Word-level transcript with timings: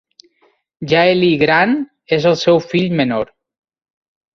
Jaelin 0.93 1.37
Grant 1.43 1.77
és 2.19 2.29
el 2.33 2.41
seu 2.49 2.67
fill 2.75 3.01
menor. 3.05 3.35